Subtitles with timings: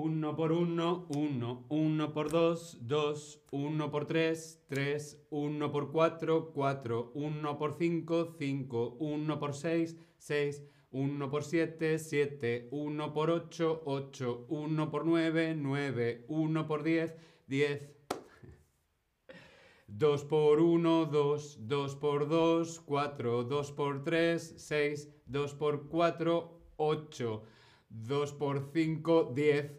[0.00, 6.52] Uno por uno, uno, uno por dos, dos, uno por tres, tres, uno por cuatro,
[6.54, 10.62] cuatro, uno por cinco, cinco, uno por seis, seis,
[10.92, 17.16] uno por siete, siete, uno por ocho, ocho, uno por nueve, nueve, uno por diez,
[17.48, 17.82] diez.
[19.88, 26.60] Dos por uno, dos, dos por dos, cuatro, dos por tres, seis, dos por cuatro,
[26.76, 27.42] ocho.
[27.90, 29.72] 2 por 5, 10.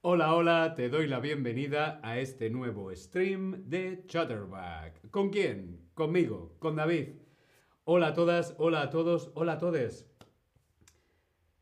[0.00, 5.10] Hola, hola, te doy la bienvenida a este nuevo stream de Chatterback.
[5.10, 5.90] ¿Con quién?
[5.92, 7.16] Conmigo, con David.
[7.84, 10.06] Hola a todas, hola a todos, hola a todos.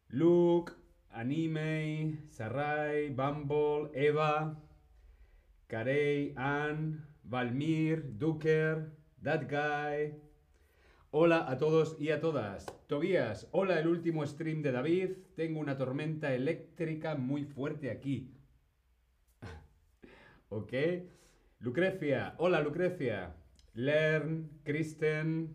[0.08, 0.72] Luke,
[1.10, 4.62] Anime, Sarai, Bumble, Eva,
[5.66, 10.23] Carey, Ann, Valmir, Duker, That Guy,
[11.16, 12.66] Hola a todos y a todas.
[12.88, 15.10] Tobías, hola el último stream de David.
[15.36, 18.34] Tengo una tormenta eléctrica muy fuerte aquí.
[20.48, 20.72] ok.
[21.60, 23.36] Lucrecia, hola Lucrecia.
[23.74, 25.54] Lern, Kristen.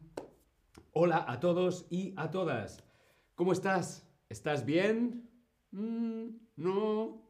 [0.94, 2.81] Hola a todos y a todas.
[3.36, 4.09] ¿Cómo estás?
[4.30, 5.30] ¿Estás bien?
[5.72, 7.22] Mm, no.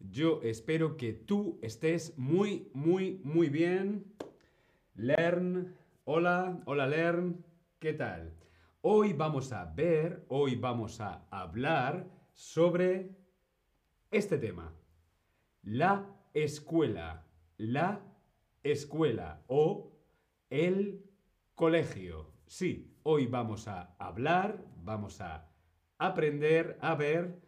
[0.00, 4.04] Yo espero que tú estés muy, muy, muy bien.
[4.94, 5.78] Lern,
[6.10, 7.44] Hola, hola Lern,
[7.78, 8.34] ¿qué tal?
[8.80, 13.14] Hoy vamos a ver, hoy vamos a hablar sobre
[14.10, 14.74] este tema.
[15.62, 17.26] La escuela,
[17.58, 18.00] la
[18.62, 19.92] escuela o
[20.48, 21.04] el
[21.54, 22.32] colegio.
[22.46, 25.52] Sí, hoy vamos a hablar, vamos a
[25.98, 27.38] aprender a ver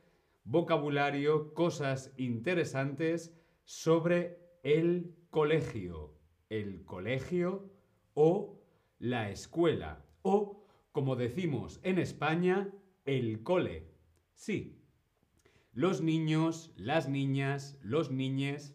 [0.44, 6.14] vocabulario, cosas interesantes sobre el colegio.
[6.50, 7.69] El colegio
[8.14, 8.60] o
[8.98, 12.70] la escuela o, como decimos en España,
[13.04, 13.88] el cole.
[14.34, 14.80] Sí,
[15.72, 18.74] los niños, las niñas, los niñes.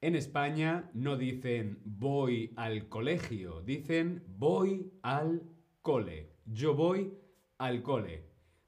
[0.00, 5.42] En España no dicen voy al colegio, dicen voy al
[5.82, 6.32] cole.
[6.46, 7.14] Yo voy
[7.58, 8.24] al cole.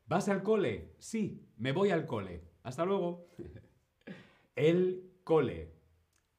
[0.06, 0.94] ¿Vas al cole?
[0.98, 2.44] Sí, me voy al cole.
[2.62, 3.28] Hasta luego.
[4.56, 5.72] el cole.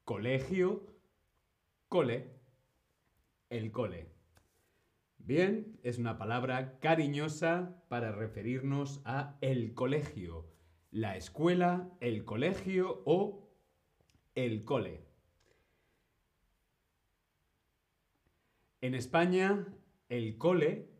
[0.04, 0.86] Colegio,
[1.88, 2.33] cole
[3.54, 4.10] el cole.
[5.18, 10.50] Bien, es una palabra cariñosa para referirnos a el colegio,
[10.90, 13.48] la escuela, el colegio o
[14.34, 15.06] el cole.
[18.80, 19.68] En España,
[20.08, 20.90] el cole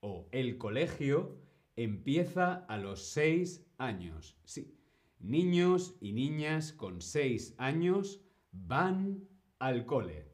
[0.00, 1.36] o el colegio
[1.76, 4.38] empieza a los seis años.
[4.44, 4.78] Sí,
[5.20, 9.28] niños y niñas con seis años van
[9.58, 10.31] al cole.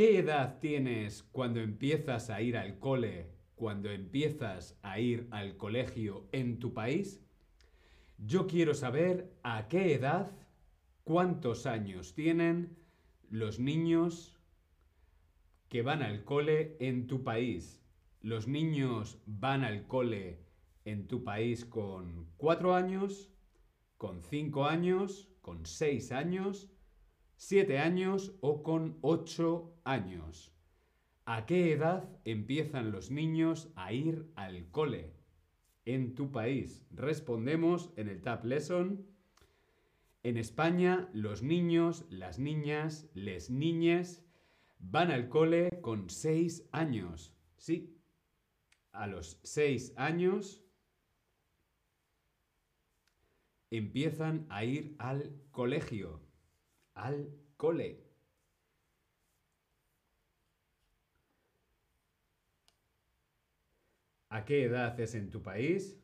[0.00, 6.26] ¿Qué edad tienes cuando empiezas a ir al cole, cuando empiezas a ir al colegio
[6.32, 7.22] en tu país?
[8.16, 10.32] Yo quiero saber a qué edad,
[11.04, 12.78] cuántos años tienen
[13.28, 14.40] los niños
[15.68, 17.84] que van al cole en tu país.
[18.22, 20.38] Los niños van al cole
[20.86, 23.30] en tu país con cuatro años,
[23.98, 26.70] con cinco años, con seis años,
[27.42, 30.52] 7 años o con 8 años.
[31.24, 35.14] ¿A qué edad empiezan los niños a ir al cole?
[35.86, 36.84] En tu país.
[36.90, 39.06] Respondemos en el Tab Lesson.
[40.22, 44.22] En España, los niños, las niñas, les niñes
[44.78, 47.34] van al cole con 6 años.
[47.56, 47.96] Sí,
[48.92, 50.62] a los 6 años
[53.70, 56.29] empiezan a ir al colegio
[57.00, 58.04] al cole.
[64.28, 65.98] ¿A qué edad es en tu país?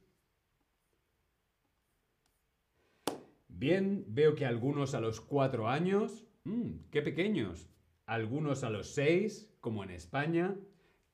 [3.49, 7.69] Bien, veo que algunos a los cuatro años, mm, qué pequeños,
[8.07, 10.57] algunos a los seis, como en España.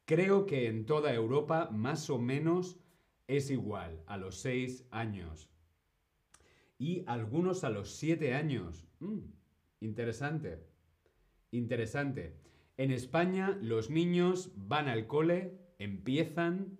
[0.06, 2.78] Creo que en toda Europa más o menos
[3.26, 5.50] es igual, a los seis años.
[6.78, 8.86] Y algunos a los siete años.
[9.00, 9.20] Mm,
[9.82, 10.60] Interesante.
[11.50, 12.36] Interesante.
[12.76, 16.78] En España los niños van al cole, empiezan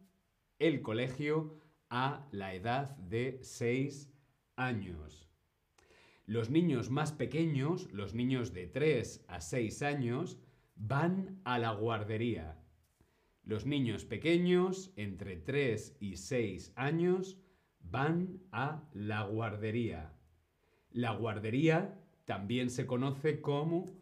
[0.61, 1.59] el colegio
[1.91, 4.09] a la edad de 6
[4.55, 5.29] años.
[6.27, 10.39] Los niños más pequeños, los niños de 3 a 6 años,
[10.77, 12.63] van a la guardería.
[13.43, 17.37] Los niños pequeños, entre 3 y 6 años,
[17.81, 20.13] van a la guardería.
[20.93, 21.99] La guardería
[22.33, 23.93] también se conoce como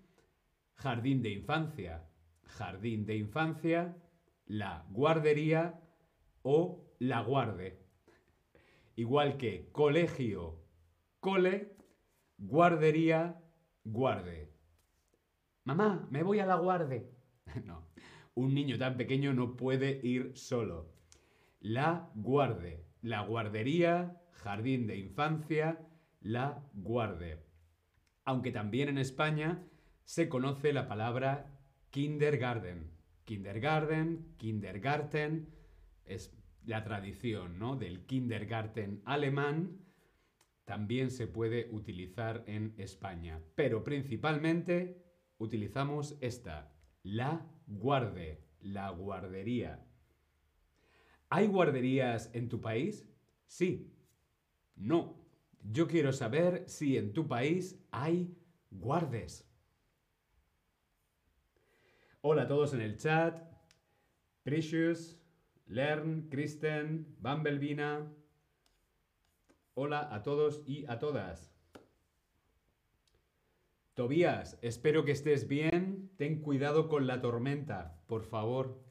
[0.77, 2.09] jardín de infancia,
[2.45, 3.97] jardín de infancia,
[4.47, 5.81] la guardería
[6.43, 7.83] o la guarde.
[8.95, 10.63] Igual que colegio,
[11.19, 11.75] cole,
[12.39, 13.43] guardería,
[13.83, 14.55] guarde.
[15.65, 17.11] Mamá, me voy a la guarde.
[17.65, 17.89] no,
[18.35, 20.93] un niño tan pequeño no puede ir solo.
[21.59, 25.81] La guarde, la guardería, jardín de infancia,
[26.21, 27.50] la guarde.
[28.25, 29.63] Aunque también en España
[30.05, 31.59] se conoce la palabra
[31.91, 32.91] kindergarten.
[33.25, 35.55] Kindergarten, kindergarten,
[36.05, 37.77] es la tradición ¿no?
[37.77, 39.79] del kindergarten alemán,
[40.65, 43.43] también se puede utilizar en España.
[43.57, 45.05] Pero principalmente
[45.39, 46.73] utilizamos esta,
[47.03, 49.85] la guarde, la guardería.
[51.29, 53.09] ¿Hay guarderías en tu país?
[53.47, 53.93] Sí.
[54.77, 55.20] No.
[55.63, 58.37] Yo quiero saber si en tu país hay
[58.71, 59.47] guardes.
[62.23, 63.43] Hola a todos en el chat.
[64.43, 65.19] Precious,
[65.67, 68.13] Learn, Kristen, Bumblebina.
[69.75, 71.53] Hola a todos y a todas.
[73.95, 76.11] Tobías, espero que estés bien.
[76.17, 78.90] Ten cuidado con la tormenta, por favor.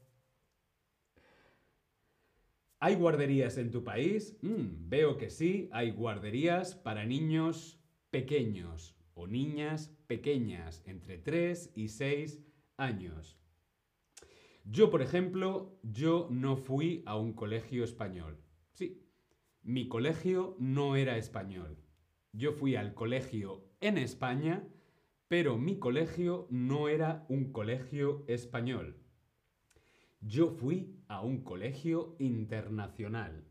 [2.82, 4.38] ¿Hay guarderías en tu país?
[4.40, 7.78] Mm, veo que sí, hay guarderías para niños
[8.10, 12.42] pequeños o niñas pequeñas, entre 3 y 6
[12.78, 13.38] años.
[14.64, 18.40] Yo, por ejemplo, yo no fui a un colegio español.
[18.72, 19.06] Sí,
[19.62, 21.76] mi colegio no era español.
[22.32, 24.66] Yo fui al colegio en España,
[25.28, 28.96] pero mi colegio no era un colegio español.
[30.22, 33.44] Yo fui a un colegio internacional.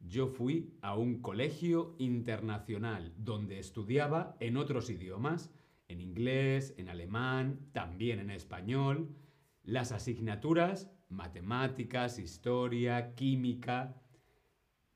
[0.00, 5.54] Yo fui a un colegio internacional donde estudiaba en otros idiomas,
[5.86, 9.14] en inglés, en alemán, también en español.
[9.62, 14.02] Las asignaturas, matemáticas, historia, química,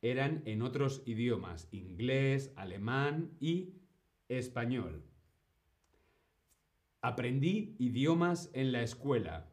[0.03, 3.75] eran en otros idiomas, inglés, alemán y
[4.29, 5.05] español.
[7.01, 9.49] Aprendí idiomas en la escuela.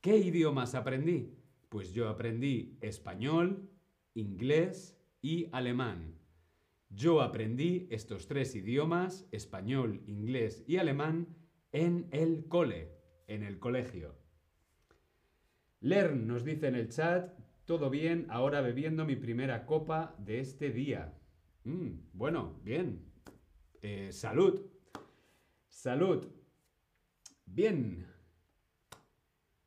[0.00, 1.39] ¿Qué idiomas aprendí?
[1.70, 3.70] Pues yo aprendí español,
[4.14, 6.18] inglés y alemán.
[6.88, 11.28] Yo aprendí estos tres idiomas, español, inglés y alemán,
[11.70, 12.90] en el cole,
[13.28, 14.16] en el colegio.
[15.78, 20.70] Lern nos dice en el chat, todo bien, ahora bebiendo mi primera copa de este
[20.72, 21.16] día.
[21.62, 23.12] Mm, bueno, bien.
[23.80, 24.60] Eh, salud.
[25.68, 26.26] Salud.
[27.46, 28.09] Bien.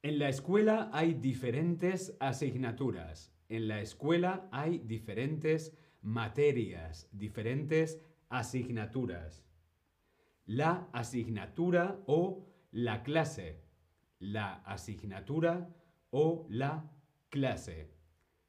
[0.04, 3.32] En la escuela hay diferentes asignaturas.
[3.48, 9.46] En la escuela hay diferentes materias, diferentes asignaturas.
[10.46, 13.64] La asignatura o la clase.
[14.20, 15.74] La asignatura
[16.10, 16.92] o la
[17.30, 17.90] clase.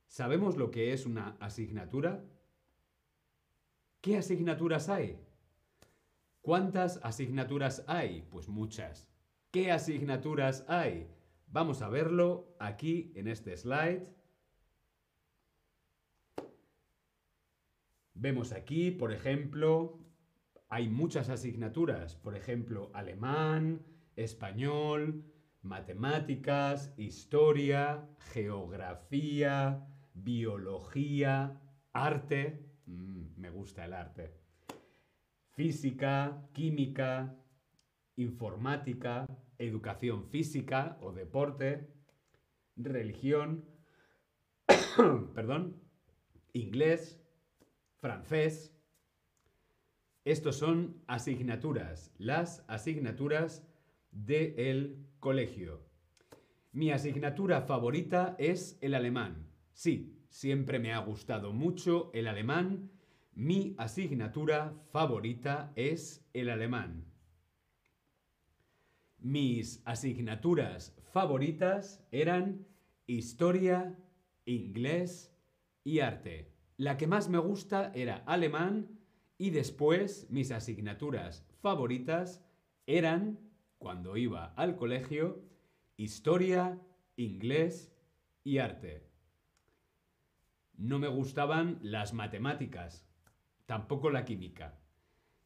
[0.09, 2.25] ¿Sabemos lo que es una asignatura?
[4.01, 5.21] ¿Qué asignaturas hay?
[6.41, 8.27] ¿Cuántas asignaturas hay?
[8.29, 9.07] Pues muchas.
[9.53, 11.14] ¿Qué asignaturas hay?
[11.55, 14.13] Vamos a verlo aquí en este slide.
[18.13, 20.01] Vemos aquí, por ejemplo,
[20.69, 23.87] hay muchas asignaturas, por ejemplo, alemán,
[24.17, 31.61] español, matemáticas, historia, geografía, biología,
[31.93, 34.35] arte, mm, me gusta el arte,
[35.53, 37.37] física, química,
[38.17, 41.89] informática, educación física o deporte,
[42.77, 43.65] religión,
[45.35, 45.81] perdón,
[46.53, 47.21] inglés,
[47.99, 48.73] francés.
[50.25, 53.67] Estos son asignaturas, las asignaturas
[54.11, 55.85] del colegio.
[56.73, 59.47] Mi asignatura favorita es el alemán.
[59.73, 62.91] Sí, siempre me ha gustado mucho el alemán.
[63.35, 67.14] Mi asignatura favorita es el alemán.
[69.25, 72.67] Mis asignaturas favoritas eran
[73.07, 73.99] historia,
[74.45, 75.35] inglés
[75.83, 76.53] y arte.
[76.77, 78.99] La que más me gusta era alemán
[79.39, 82.45] y después mis asignaturas favoritas
[82.85, 83.41] eran,
[83.79, 85.43] cuando iba al colegio,
[85.97, 86.79] historia,
[87.17, 87.97] inglés
[88.43, 89.09] y arte.
[90.77, 93.09] No me gustaban las matemáticas,
[93.65, 94.84] tampoco la química.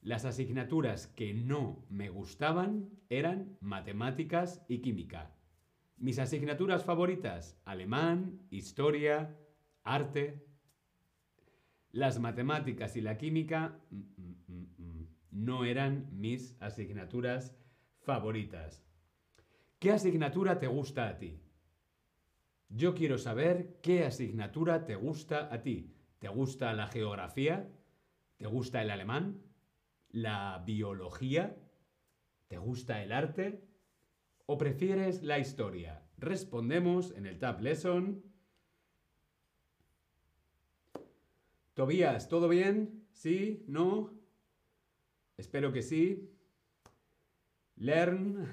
[0.00, 5.34] Las asignaturas que no me gustaban eran matemáticas y química.
[5.96, 9.36] Mis asignaturas favoritas, alemán, historia,
[9.82, 10.46] arte.
[11.90, 17.56] Las matemáticas y la química mm, mm, mm, no eran mis asignaturas
[17.98, 18.84] favoritas.
[19.80, 21.40] ¿Qué asignatura te gusta a ti?
[22.68, 25.94] Yo quiero saber qué asignatura te gusta a ti.
[26.18, 27.68] ¿Te gusta la geografía?
[28.36, 29.47] ¿Te gusta el alemán?
[30.10, 31.56] ¿La biología?
[32.48, 33.64] ¿Te gusta el arte?
[34.46, 36.02] ¿O prefieres la historia?
[36.16, 38.24] Respondemos en el Tab Lesson.
[41.74, 43.06] Tobías, ¿todo bien?
[43.12, 43.64] ¿Sí?
[43.68, 44.18] ¿No?
[45.36, 46.34] Espero que sí.
[47.76, 48.48] Learn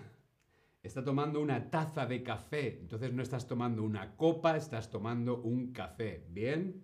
[0.84, 2.80] está tomando una taza de café.
[2.80, 6.28] Entonces no estás tomando una copa, estás tomando un café.
[6.30, 6.84] ¿Bien?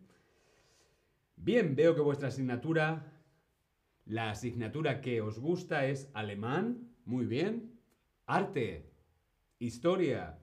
[1.36, 3.21] Bien, veo que vuestra asignatura,
[4.12, 6.90] la asignatura que os gusta es alemán.
[7.06, 7.80] Muy bien.
[8.26, 8.92] Arte.
[9.58, 10.38] Historia.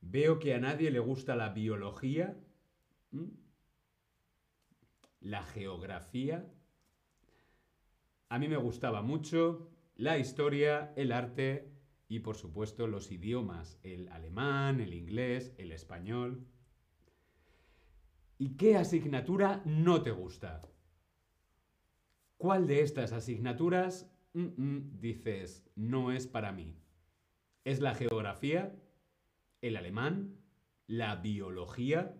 [0.00, 2.36] Veo que a nadie le gusta la biología.
[5.20, 6.52] La geografía.
[8.28, 11.70] A mí me gustaba mucho la historia, el arte
[12.08, 16.44] y por supuesto los idiomas, el alemán, el inglés, el español.
[18.36, 20.60] ¿Y qué asignatura no te gusta?
[22.44, 26.76] ¿Cuál de estas asignaturas mm, mm, dices no es para mí?
[27.64, 28.76] ¿Es la geografía?
[29.62, 30.36] ¿El alemán?
[30.86, 32.14] ¿La biología?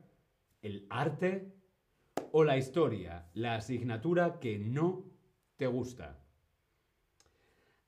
[0.63, 1.53] ¿El arte?
[2.33, 3.29] ¿O la historia?
[3.35, 5.05] La asignatura que no
[5.57, 6.25] te gusta.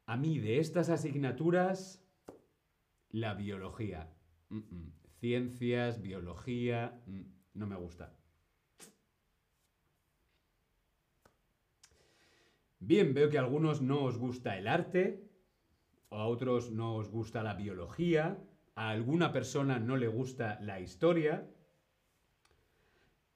[0.04, 2.06] A mí de estas asignaturas,
[3.08, 4.12] la biología.
[5.20, 7.22] Ciencias, biología, mm,
[7.54, 8.14] no me gusta.
[12.86, 15.28] Bien, veo que a algunos no os gusta el arte,
[16.10, 18.40] a otros no os gusta la biología,
[18.76, 21.50] a alguna persona no le gusta la historia,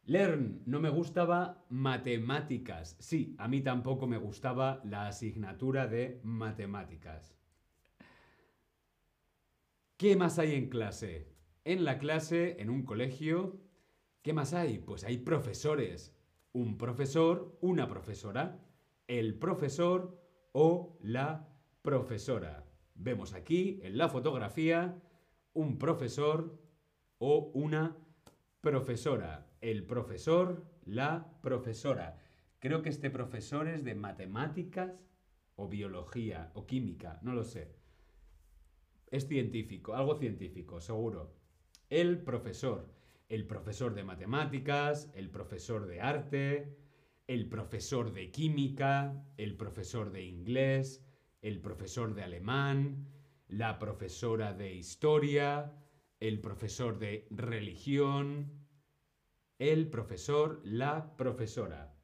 [0.04, 2.96] Learn, no me gustaba matemáticas.
[3.00, 7.36] Sí, a mí tampoco me gustaba la asignatura de matemáticas.
[9.96, 11.34] ¿Qué más hay en clase?
[11.64, 13.60] En la clase, en un colegio,
[14.22, 14.78] ¿qué más hay?
[14.78, 16.16] Pues hay profesores.
[16.52, 18.69] Un profesor, una profesora.
[19.10, 20.18] El profesor
[20.52, 21.48] o la
[21.82, 22.64] profesora.
[22.94, 25.02] Vemos aquí en la fotografía
[25.52, 26.58] un profesor
[27.18, 27.96] o una
[28.60, 32.18] profesora el profesor, la profesora.
[32.58, 35.06] Creo que este profesor es de matemáticas
[35.56, 37.74] o biología o química, no lo sé.
[39.10, 41.34] Es científico, algo científico, seguro.
[41.90, 42.94] El profesor,
[43.28, 46.76] el profesor de matemáticas, el profesor de arte,
[47.30, 51.06] el profesor de química, el profesor de inglés,
[51.42, 53.06] el profesor de alemán,
[53.46, 55.72] la profesora de historia,
[56.18, 58.50] el profesor de religión,
[59.60, 61.94] el profesor, la profesora.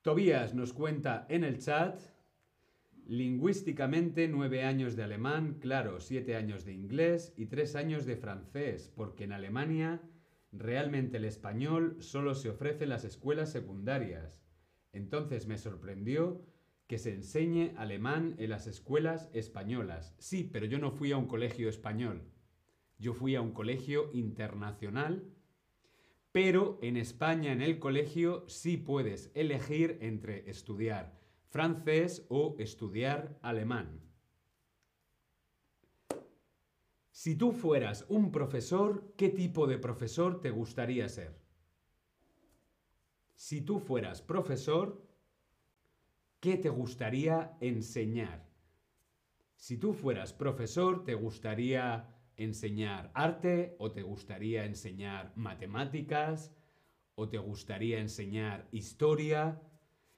[0.00, 2.00] Tobías nos cuenta en el chat,
[3.04, 8.90] lingüísticamente nueve años de alemán, claro, siete años de inglés y tres años de francés,
[8.96, 10.00] porque en Alemania
[10.52, 14.42] realmente el español solo se ofrece en las escuelas secundarias.
[14.92, 16.44] Entonces me sorprendió
[16.86, 20.14] que se enseñe alemán en las escuelas españolas.
[20.18, 22.24] Sí, pero yo no fui a un colegio español.
[22.98, 25.32] Yo fui a un colegio internacional
[26.32, 34.00] pero en España en el colegio sí puedes elegir entre estudiar francés o estudiar alemán.
[37.22, 41.38] Si tú fueras un profesor, ¿qué tipo de profesor te gustaría ser?
[43.34, 45.06] Si tú fueras profesor,
[46.40, 48.48] ¿qué te gustaría enseñar?
[49.54, 52.08] Si tú fueras profesor, ¿te gustaría
[52.38, 56.54] enseñar arte o te gustaría enseñar matemáticas
[57.16, 59.60] o te gustaría enseñar historia.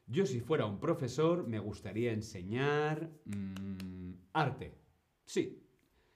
[0.06, 4.78] Yo si fuera un profesor me gustaría enseñar mm, arte.
[5.24, 5.62] Sí,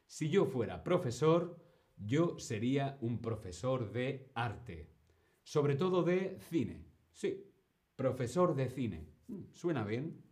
[0.07, 1.59] si yo fuera profesor,
[1.97, 4.91] yo sería un profesor de arte.
[5.43, 6.85] Sobre todo de cine.
[7.13, 7.51] Sí,
[7.95, 9.09] profesor de cine.
[9.29, 10.23] Mm, ¿Suena bien?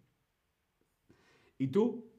[1.59, 2.11] ¿Y tú?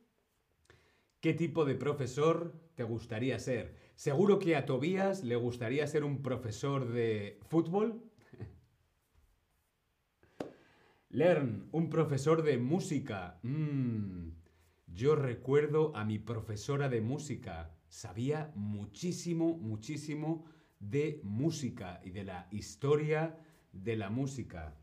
[1.19, 3.75] ¿Qué tipo de profesor te gustaría ser?
[3.95, 8.01] Seguro que a Tobías le gustaría ser un profesor de fútbol.
[11.09, 13.39] Learn, un profesor de música.
[13.43, 14.29] Mm,
[14.95, 17.75] yo recuerdo a mi profesora de música.
[17.89, 20.45] Sabía muchísimo, muchísimo
[20.79, 23.37] de música y de la historia
[23.73, 24.77] de la música.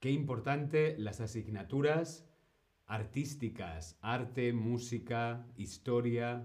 [0.00, 2.26] Qué importante las asignaturas
[2.86, 6.44] artísticas, arte, música, historia,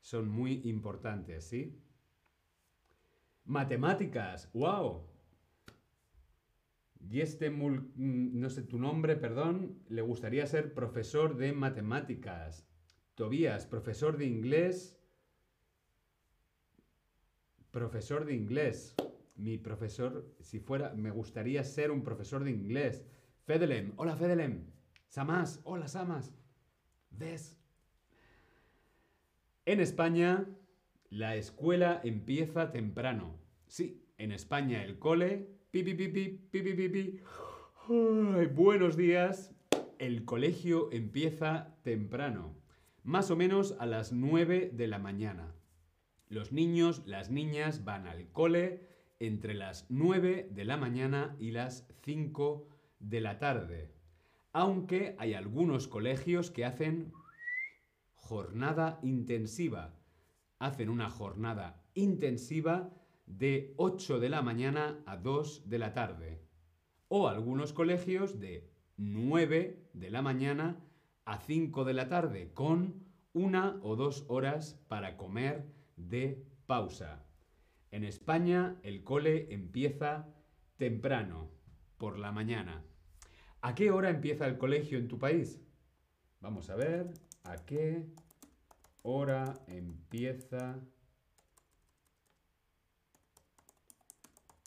[0.00, 1.82] son muy importantes, ¿sí?
[3.44, 5.11] Matemáticas, wow.
[7.10, 12.66] Y este, mm, no sé tu nombre, perdón, le gustaría ser profesor de matemáticas.
[13.14, 14.98] Tobías, profesor de inglés.
[17.70, 18.94] Profesor de inglés.
[19.34, 23.04] Mi profesor, si fuera, me gustaría ser un profesor de inglés.
[23.44, 23.92] Fedelem.
[23.96, 24.66] Hola, Fedelem.
[25.08, 25.60] Samas.
[25.64, 26.32] Hola, Samas.
[27.10, 27.58] ¿Ves?
[29.64, 30.48] En España,
[31.10, 33.38] la escuela empieza temprano.
[33.66, 35.61] Sí, en España el cole.
[35.72, 37.22] Pi, pi, pi.
[37.88, 39.54] Ay, buenos días.
[39.98, 42.54] El colegio empieza temprano.
[43.04, 45.54] Más o menos a las 9 de la mañana.
[46.28, 48.86] Los niños, las niñas van al cole
[49.18, 53.94] entre las 9 de la mañana y las 5 de la tarde.
[54.52, 57.14] Aunque hay algunos colegios que hacen
[58.12, 59.94] jornada intensiva.
[60.58, 62.90] Hacen una jornada intensiva
[63.38, 66.42] de 8 de la mañana a 2 de la tarde.
[67.08, 70.80] O algunos colegios de 9 de la mañana
[71.24, 77.24] a 5 de la tarde, con una o dos horas para comer de pausa.
[77.90, 80.28] En España el cole empieza
[80.76, 81.50] temprano,
[81.96, 82.84] por la mañana.
[83.60, 85.60] ¿A qué hora empieza el colegio en tu país?
[86.40, 87.12] Vamos a ver,
[87.44, 88.08] ¿a qué
[89.02, 90.80] hora empieza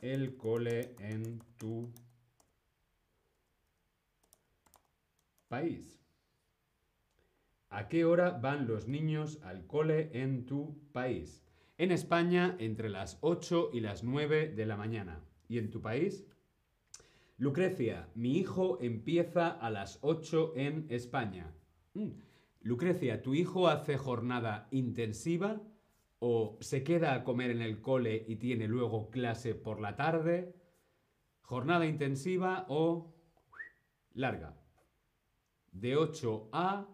[0.02, 1.92] el cole en tu
[5.48, 6.00] país?
[7.70, 11.44] ¿A qué hora van los niños al cole en tu país?
[11.78, 15.22] En España, entre las 8 y las 9 de la mañana.
[15.50, 16.26] ¿Y en tu país?
[17.38, 21.54] Lucrecia, mi hijo empieza a las 8 en España.
[21.94, 22.12] Mm.
[22.62, 25.62] Lucrecia, ¿tu hijo hace jornada intensiva
[26.28, 30.56] o se queda a comer en el cole y tiene luego clase por la tarde?
[31.42, 33.14] ¿Jornada intensiva o
[34.16, 34.58] larga?
[35.72, 36.88] De 8 a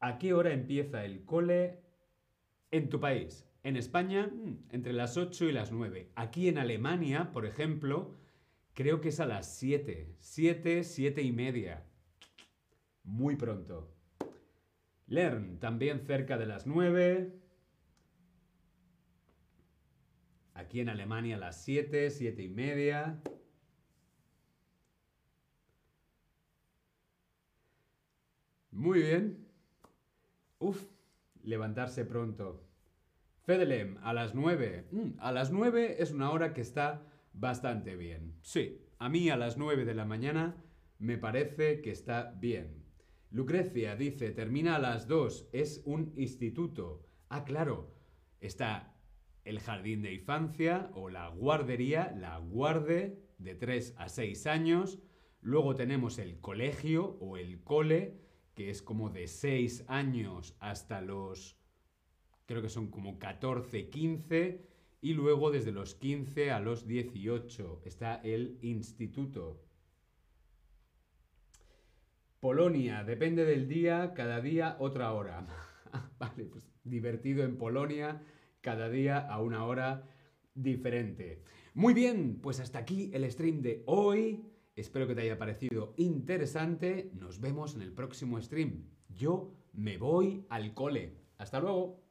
[0.00, 1.84] ¿A qué hora empieza el cole
[2.72, 3.48] en tu país?
[3.62, 6.10] En España, mm, entre las 8 y las 9.
[6.16, 8.16] Aquí en Alemania, por ejemplo,
[8.72, 10.16] creo que es a las 7.
[10.18, 11.86] 7, 7 y media.
[13.04, 13.93] Muy pronto.
[15.06, 17.32] Lern, también cerca de las 9.
[20.54, 23.20] Aquí en Alemania las 7, 7 y media.
[28.70, 29.48] Muy bien.
[30.58, 30.88] Uf,
[31.42, 32.66] levantarse pronto.
[33.42, 34.88] Fedelem, a las 9.
[34.90, 38.38] Mm, a las 9 es una hora que está bastante bien.
[38.42, 40.56] Sí, a mí a las 9 de la mañana
[40.98, 42.83] me parece que está bien.
[43.34, 47.04] Lucrecia dice, termina a las 2, es un instituto.
[47.28, 47.92] Ah, claro,
[48.38, 48.96] está
[49.44, 55.00] el jardín de infancia o la guardería, la guarde de 3 a 6 años.
[55.40, 58.20] Luego tenemos el colegio o el cole,
[58.54, 61.58] que es como de 6 años hasta los,
[62.46, 64.64] creo que son como 14, 15,
[65.00, 69.63] y luego desde los 15 a los 18 está el instituto.
[72.44, 75.46] Polonia, depende del día, cada día otra hora.
[76.18, 78.22] vale, pues divertido en Polonia,
[78.60, 80.06] cada día a una hora
[80.54, 81.42] diferente.
[81.72, 84.44] Muy bien, pues hasta aquí el stream de hoy.
[84.76, 87.10] Espero que te haya parecido interesante.
[87.14, 88.90] Nos vemos en el próximo stream.
[89.08, 91.16] Yo me voy al cole.
[91.38, 92.03] Hasta luego.